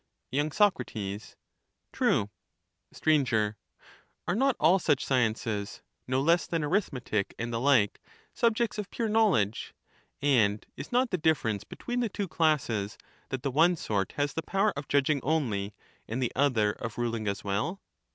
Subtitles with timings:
[0.33, 0.49] y.
[0.51, 0.81] Soc.
[1.93, 2.31] True.
[2.91, 3.55] SUr.
[4.27, 8.01] Are not all such sciences, no less than arithmetic and the like,
[8.33, 9.75] subjects of pure knowledge;
[10.19, 12.97] and is not the dif ference between the two classes,
[13.29, 15.75] that the one sort has the f)ower of judging only,
[16.07, 17.79] and the other of ruling as well